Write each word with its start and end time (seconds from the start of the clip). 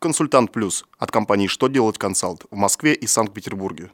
Консультант 0.00 0.52
Плюс 0.52 0.84
от 0.96 1.10
компании 1.10 1.48
«Что 1.48 1.66
делать 1.66 1.98
консалт» 1.98 2.44
в 2.52 2.56
Москве 2.56 2.94
и 2.94 3.08
Санкт-Петербурге. 3.08 3.90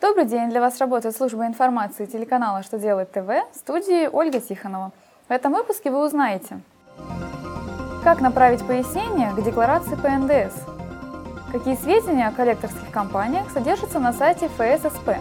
Добрый 0.00 0.24
день! 0.24 0.48
Для 0.48 0.62
вас 0.62 0.78
работает 0.78 1.14
служба 1.14 1.46
информации 1.46 2.06
телеканала 2.06 2.62
«Что 2.62 2.78
делает 2.78 3.12
ТВ» 3.12 3.28
в 3.28 3.58
студии 3.58 4.08
Ольга 4.10 4.40
Тихонова. 4.40 4.92
В 5.28 5.32
этом 5.32 5.52
выпуске 5.52 5.90
вы 5.90 6.02
узнаете, 6.06 6.60
как 8.02 8.22
направить 8.22 8.66
пояснение 8.66 9.34
к 9.34 9.44
декларации 9.44 9.96
по 9.96 10.08
НДС, 10.08 10.54
какие 11.52 11.76
сведения 11.76 12.28
о 12.28 12.32
коллекторских 12.32 12.90
компаниях 12.90 13.50
содержатся 13.50 13.98
на 13.98 14.14
сайте 14.14 14.48
ФССП, 14.48 15.18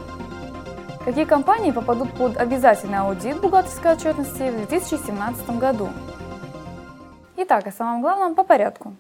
какие 1.06 1.26
компании 1.26 1.72
попадут 1.72 2.12
под 2.14 2.38
обязательный 2.38 3.00
аудит 3.00 3.40
бухгалтерской 3.42 3.94
отчетности 3.94 4.52
в 4.52 4.68
2017 4.68 5.50
году. 5.58 5.90
Итак, 7.38 7.68
о 7.68 7.72
самом 7.72 8.02
главном 8.02 8.36
по 8.36 8.44
порядку. 8.44 8.94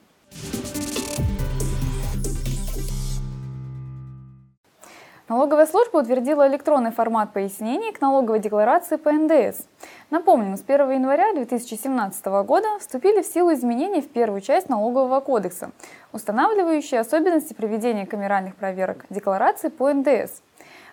Налоговая 5.29 5.65
служба 5.65 5.99
утвердила 5.99 6.45
электронный 6.49 6.91
формат 6.91 7.31
пояснений 7.31 7.93
к 7.93 8.01
налоговой 8.01 8.39
декларации 8.39 8.97
по 8.97 9.13
НДС. 9.13 9.61
Напомним, 10.09 10.57
с 10.57 10.63
1 10.67 10.91
января 10.91 11.31
2017 11.33 12.25
года 12.45 12.67
вступили 12.79 13.21
в 13.21 13.25
силу 13.25 13.53
изменения 13.53 14.01
в 14.01 14.09
первую 14.09 14.41
часть 14.41 14.67
Налогового 14.67 15.21
кодекса, 15.21 15.71
устанавливающие 16.11 16.99
особенности 16.99 17.53
проведения 17.53 18.05
камеральных 18.05 18.55
проверок 18.57 19.05
декларации 19.09 19.69
по 19.69 19.93
НДС. 19.93 20.41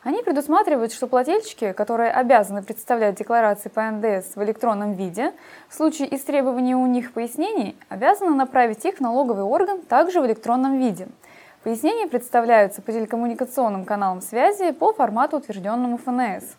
Они 0.09 0.23
предусматривают, 0.23 0.95
что 0.95 1.07
плательщики, 1.07 1.73
которые 1.73 2.11
обязаны 2.11 2.63
представлять 2.63 3.17
декларации 3.17 3.69
по 3.69 3.83
НДС 3.91 4.37
в 4.37 4.43
электронном 4.43 4.95
виде, 4.95 5.35
в 5.69 5.75
случае 5.75 6.17
истребования 6.17 6.79
у 6.79 6.87
них 6.87 7.13
пояснений, 7.13 7.77
обязаны 7.91 8.35
направить 8.35 8.83
их 8.87 8.97
в 8.97 9.01
налоговый 9.01 9.43
орган 9.43 9.83
также 9.83 10.23
в 10.23 10.27
электронном 10.27 10.79
виде– 10.79 11.09
Пояснения 11.65 12.07
представляются 12.07 12.81
по 12.81 12.93
телекоммуникационным 12.93 13.85
каналам 13.85 14.23
связи 14.23 14.71
по 14.71 14.95
формату, 14.95 15.39
утвержденному 15.39 15.99
ФНС. 15.99 16.57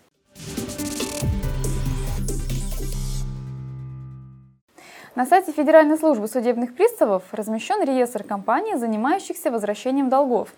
На 5.16 5.26
сайте 5.26 5.52
Федеральной 5.52 5.98
службы 5.98 6.28
судебных 6.28 6.76
приставов 6.76 7.24
размещен 7.32 7.84
реестр 7.84 8.24
компаний, 8.24 8.76
занимающихся 8.76 9.50
возвращением 9.50 10.10
долгов. 10.10 10.50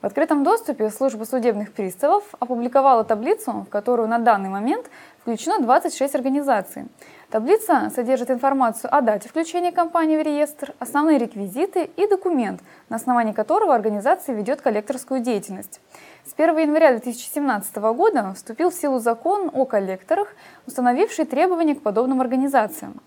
В 0.00 0.06
открытом 0.06 0.44
доступе 0.44 0.88
служба 0.88 1.24
судебных 1.24 1.72
приставов 1.72 2.24
опубликовала 2.38 3.04
таблицу, 3.04 3.66
в 3.66 3.68
которую 3.68 4.08
на 4.08 4.18
данный 4.18 4.48
момент 4.48 4.88
включено 5.20 5.58
26 5.60 6.14
организаций. 6.14 6.86
Таблица 7.30 7.92
содержит 7.94 8.30
информацию 8.30 8.94
о 8.96 9.02
дате 9.02 9.28
включения 9.28 9.72
компании 9.72 10.16
в 10.16 10.22
реестр, 10.22 10.72
основные 10.78 11.18
реквизиты 11.18 11.90
и 11.96 12.06
документ, 12.06 12.62
на 12.88 12.96
основании 12.96 13.34
которого 13.34 13.74
организация 13.74 14.34
ведет 14.34 14.62
коллекторскую 14.62 15.20
деятельность. 15.20 15.82
С 16.24 16.32
1 16.34 16.56
января 16.56 16.92
2017 16.92 17.76
года 17.76 18.32
вступил 18.34 18.70
в 18.70 18.74
силу 18.74 19.00
закон 19.00 19.50
о 19.52 19.66
коллекторах, 19.66 20.28
установивший 20.66 21.26
требования 21.26 21.74
к 21.74 21.82
подобным 21.82 22.22
организациям. 22.22 23.02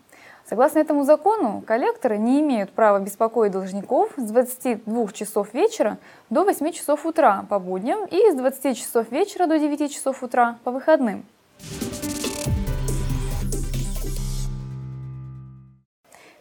Согласно 0.46 0.80
этому 0.80 1.06
закону, 1.06 1.64
коллекторы 1.66 2.18
не 2.18 2.42
имеют 2.42 2.72
права 2.72 3.00
беспокоить 3.00 3.54
должников 3.54 4.12
с 4.18 4.24
22 4.24 5.08
часов 5.14 5.54
вечера 5.54 5.98
до 6.30 6.44
8 6.44 6.72
часов 6.74 7.06
утра 7.06 7.46
по 7.50 7.60
будням 7.60 8.06
и 8.06 8.32
с 8.32 8.36
20 8.36 8.78
часов 8.78 9.10
вечера 9.10 9.48
до 9.48 9.58
9 9.58 9.92
часов 9.92 10.22
утра 10.22 10.60
по 10.66 10.72
выходным. 10.72 11.26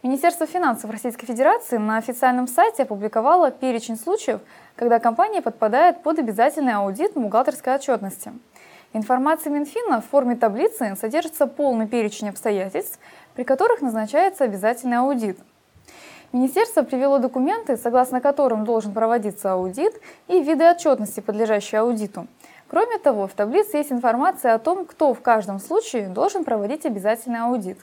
Министерство 0.03 0.45
финансов 0.45 0.91
Российской 0.91 1.25
Федерации 1.25 1.77
на 1.77 1.95
официальном 1.95 2.49
сайте 2.49 2.83
опубликовало 2.83 3.51
перечень 3.51 3.95
случаев, 3.95 4.41
когда 4.75 4.99
компания 4.99 5.41
подпадает 5.41 6.03
под 6.03 6.19
обязательный 6.19 6.73
аудит 6.73 7.13
бухгалтерской 7.13 7.75
отчетности. 7.75 8.33
Информация 8.95 9.51
Минфина 9.51 10.01
в 10.01 10.05
форме 10.05 10.35
таблицы 10.35 10.95
содержится 10.95 11.47
полный 11.47 11.87
перечень 11.87 12.29
обстоятельств, 12.29 12.99
при 13.33 13.43
которых 13.43 13.81
назначается 13.81 14.43
обязательный 14.43 14.97
аудит. 14.97 15.39
Министерство 16.31 16.83
привело 16.83 17.17
документы, 17.17 17.75
согласно 17.75 18.21
которым 18.21 18.65
должен 18.65 18.93
проводиться 18.93 19.53
аудит 19.53 19.99
и 20.27 20.41
виды 20.43 20.69
отчетности, 20.69 21.21
подлежащие 21.21 21.81
аудиту. 21.81 22.27
Кроме 22.67 22.99
того, 22.99 23.27
в 23.27 23.33
таблице 23.33 23.77
есть 23.77 23.91
информация 23.91 24.53
о 24.53 24.59
том, 24.59 24.85
кто 24.85 25.15
в 25.15 25.21
каждом 25.21 25.59
случае 25.59 26.07
должен 26.07 26.43
проводить 26.43 26.85
обязательный 26.85 27.39
аудит. 27.39 27.79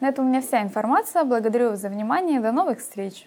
На 0.00 0.08
этом 0.08 0.26
у 0.26 0.28
меня 0.28 0.42
вся 0.42 0.62
информация. 0.62 1.24
Благодарю 1.24 1.70
вас 1.70 1.80
за 1.80 1.88
внимание. 1.88 2.40
До 2.40 2.52
новых 2.52 2.80
встреч! 2.80 3.26